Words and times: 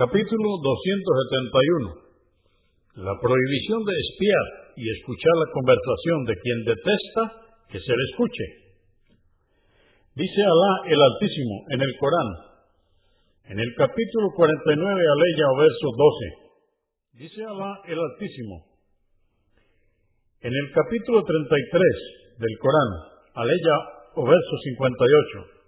Capítulo 0.00 0.56
271. 0.64 3.04
La 3.04 3.12
prohibición 3.20 3.84
de 3.84 3.92
espiar 4.00 4.46
y 4.80 4.88
escuchar 4.96 5.34
la 5.44 5.52
conversación 5.52 6.24
de 6.24 6.40
quien 6.40 6.58
detesta 6.64 7.22
que 7.68 7.76
se 7.76 7.92
le 7.92 8.04
escuche. 8.08 8.46
Dice 10.16 10.40
Alá 10.40 10.72
el 10.88 11.00
Altísimo 11.04 11.68
en 11.68 11.84
el 11.84 11.92
Corán, 12.00 12.30
en 13.52 13.60
el 13.60 13.68
capítulo 13.76 14.32
49, 14.40 14.80
aleya 14.80 15.46
o 15.52 15.56
verso 15.60 15.88
12. 15.92 17.20
Dice 17.20 17.44
Alá 17.44 17.84
el 17.84 18.00
Altísimo, 18.00 18.72
en 20.40 20.52
el 20.56 20.66
capítulo 20.72 21.28
33 21.28 22.40
del 22.40 22.54
Corán, 22.56 22.90
aleya 23.36 23.76
o 24.16 24.24
verso 24.24 24.54
58 24.64 25.59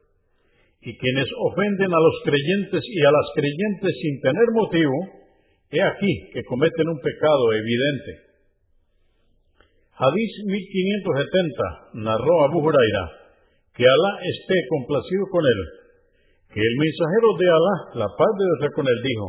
y 0.82 0.98
quienes 0.98 1.28
ofenden 1.38 1.94
a 1.94 2.00
los 2.02 2.16
creyentes 2.26 2.82
y 2.82 3.00
a 3.06 3.12
las 3.14 3.26
creyentes 3.38 3.92
sin 4.02 4.20
tener 4.20 4.48
motivo, 4.50 4.96
he 5.70 5.80
aquí 5.80 6.12
que 6.34 6.42
cometen 6.42 6.88
un 6.90 6.98
pecado 6.98 7.52
evidente. 7.54 8.10
Hadís 9.94 10.32
1570 10.42 12.02
narró 12.02 12.34
Abu 12.50 12.66
Huraira 12.66 13.22
que 13.78 13.86
Alá 13.86 14.12
esté 14.26 14.58
complacido 14.68 15.24
con 15.30 15.44
él, 15.46 15.60
que 16.50 16.60
el 16.60 16.74
mensajero 16.76 17.28
de 17.38 17.46
Alá, 17.46 17.76
la 18.02 18.08
paz 18.18 18.32
de 18.36 18.44
Dios 18.44 18.74
con 18.74 18.84
él, 18.84 19.00
dijo, 19.06 19.26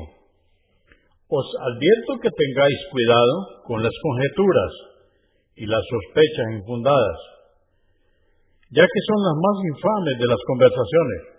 os 1.30 1.48
advierto 1.70 2.12
que 2.18 2.34
tengáis 2.34 2.80
cuidado 2.90 3.36
con 3.70 3.78
las 3.82 3.94
conjeturas 4.02 4.72
y 5.56 5.66
las 5.70 5.86
sospechas 5.86 6.48
infundadas, 6.60 7.20
ya 8.74 8.84
que 8.84 9.02
son 9.06 9.20
las 9.22 9.38
más 9.38 9.58
infames 9.70 10.16
de 10.18 10.28
las 10.28 10.42
conversaciones 10.50 11.34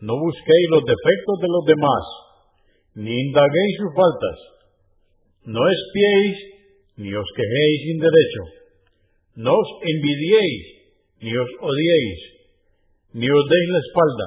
no 0.00 0.12
busquéis 0.20 0.66
los 0.70 0.84
defectos 0.84 1.36
de 1.40 1.48
los 1.48 1.64
demás, 1.64 2.04
ni 2.96 3.12
indaguéis 3.12 3.74
sus 3.78 3.92
faltas. 3.96 4.38
No 5.44 5.60
espiéis, 5.68 6.36
ni 6.96 7.14
os 7.14 7.28
quejéis 7.36 7.78
sin 7.84 7.98
derecho. 8.00 8.42
No 9.36 9.52
os 9.52 9.68
envidiéis, 9.80 10.64
ni 11.20 11.32
os 11.36 11.50
odiéis, 11.60 12.20
ni 13.14 13.28
os 13.30 13.44
deis 13.48 13.68
la 13.72 13.80
espalda. 13.80 14.26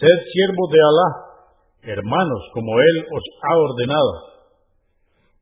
Sed 0.00 0.18
siervos 0.32 0.68
de 0.72 0.80
Alá, 0.80 1.10
hermanos 1.96 2.42
como 2.52 2.80
Él 2.80 2.96
os 3.08 3.24
ha 3.42 3.56
ordenado. 3.56 4.12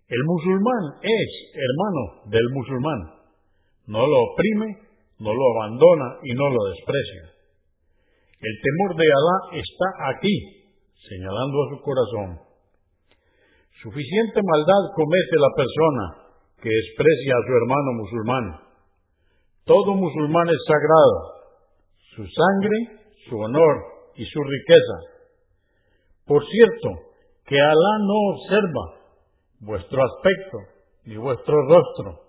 El 0.09 0.23
musulmán 0.25 0.85
es 1.03 1.31
hermano 1.55 2.31
del 2.31 2.49
musulmán. 2.51 3.01
No 3.87 4.07
lo 4.07 4.19
oprime, 4.23 4.91
no 5.19 5.33
lo 5.33 5.45
abandona 5.55 6.19
y 6.23 6.35
no 6.35 6.51
lo 6.51 6.65
desprecia. 6.71 7.40
El 8.41 8.57
temor 8.57 8.97
de 8.97 9.05
Alá 9.05 9.61
está 9.61 10.17
aquí, 10.17 10.33
señalando 10.97 11.57
a 11.61 11.69
su 11.69 11.83
corazón. 11.85 12.29
Suficiente 13.83 14.41
maldad 14.41 14.97
comete 14.97 15.37
la 15.37 15.53
persona 15.53 16.05
que 16.57 16.71
desprecia 16.73 17.37
a 17.37 17.45
su 17.45 17.53
hermano 17.53 17.91
musulmán. 18.01 18.45
Todo 19.65 19.93
musulmán 19.93 20.49
es 20.49 20.61
sagrado, 20.65 21.17
su 22.17 22.25
sangre, 22.25 23.05
su 23.29 23.37
honor 23.37 23.77
y 24.17 24.25
su 24.25 24.41
riqueza. 24.43 24.97
Por 26.25 26.41
cierto, 26.41 26.89
que 27.45 27.61
Alá 27.61 27.93
no 28.01 28.17
observa 28.33 28.85
vuestro 29.61 30.01
aspecto 30.01 30.59
ni 31.05 31.17
vuestro 31.17 31.57
rostro, 31.69 32.25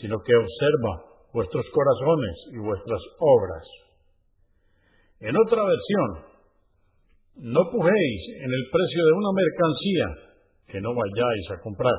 sino 0.00 0.16
que 0.24 0.32
observa 0.36 1.04
vuestros 1.34 1.66
corazones 1.68 2.36
y 2.52 2.58
vuestras 2.64 3.00
obras. 3.18 3.79
En 5.20 5.36
otra 5.36 5.64
versión, 5.64 6.24
no 7.36 7.70
pujéis 7.70 8.28
en 8.36 8.52
el 8.52 8.68
precio 8.72 9.04
de 9.04 9.12
una 9.12 9.32
mercancía 9.36 10.08
que 10.68 10.80
no 10.80 10.94
vayáis 10.94 11.50
a 11.52 11.60
comprar. 11.60 11.94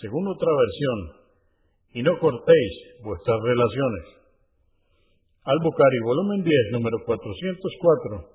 Según 0.00 0.28
otra 0.28 0.50
versión, 0.52 1.22
y 1.94 2.02
no 2.02 2.18
cortéis 2.18 2.72
vuestras 3.04 3.38
relaciones. 3.42 4.04
Al-Bukhari, 5.44 5.98
volumen 6.04 6.42
10, 6.44 6.72
número 6.72 6.98
404, 7.04 8.30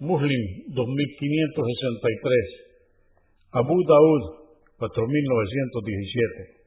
Muslim 0.00 0.74
2563, 0.74 2.70
Abu 3.52 3.82
Daud 3.84 4.22
4917. 4.78 6.60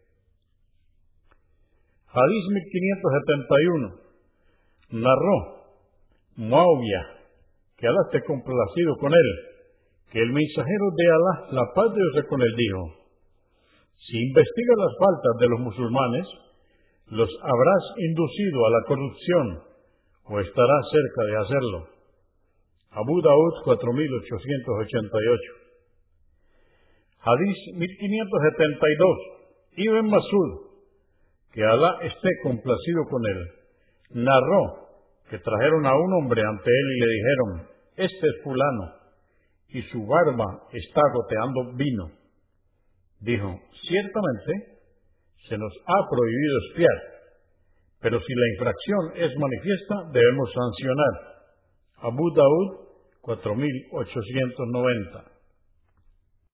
Hadís 2.13 2.45
1571 2.47 3.95
narró 5.01 5.62
Muawiyah, 6.37 7.05
que 7.77 7.87
Alá 7.87 8.01
esté 8.05 8.23
complacido 8.25 8.95
con 8.99 9.11
él, 9.11 9.29
que 10.11 10.19
el 10.19 10.31
mensajero 10.31 10.91
de 10.95 11.11
Alá, 11.11 11.47
la 11.51 11.73
paz 11.73 11.93
de 11.93 11.99
Dios 11.99 12.25
con 12.29 12.41
él, 12.41 12.55
dijo, 12.57 13.03
si 14.07 14.17
investiga 14.17 14.73
las 14.77 14.95
faltas 14.99 15.39
de 15.39 15.49
los 15.49 15.59
musulmanes, 15.59 16.27
los 17.07 17.29
habrás 17.41 17.83
inducido 17.97 18.65
a 18.65 18.69
la 18.69 18.83
corrupción 18.87 19.59
o 20.25 20.39
estarás 20.39 20.89
cerca 20.91 21.23
de 21.29 21.35
hacerlo. 21.37 21.87
Abu 22.91 23.21
Daud 23.21 23.63
4888 23.63 25.41
Hadís 27.25 27.57
1572 27.75 29.17
Ibn 29.75 30.09
Masud, 30.09 30.51
que 31.53 31.63
Alá 31.63 31.97
esté 32.03 32.29
complacido 32.43 33.05
con 33.09 33.25
él, 33.25 33.47
narró 34.11 34.82
que 35.29 35.39
trajeron 35.39 35.85
a 35.85 35.95
un 35.95 36.13
hombre 36.13 36.41
ante 36.41 36.69
él 36.69 36.91
y 36.95 36.99
le 36.99 37.07
dijeron, 37.07 37.69
este 37.95 38.27
es 38.27 38.41
fulano, 38.43 38.91
y 39.69 39.81
su 39.83 40.05
barba 40.05 40.67
está 40.71 41.01
goteando 41.13 41.71
vino. 41.75 42.11
Dijo, 43.19 43.57
ciertamente 43.87 44.81
se 45.47 45.57
nos 45.57 45.71
ha 45.85 46.09
prohibido 46.09 46.57
espiar, 46.67 47.01
pero 48.01 48.19
si 48.19 48.33
la 48.33 48.47
infracción 48.53 49.13
es 49.15 49.37
manifiesta, 49.37 50.09
debemos 50.11 50.51
sancionar. 50.53 51.31
Abu 52.01 52.33
Daud 52.35 52.79
4890 53.21 55.32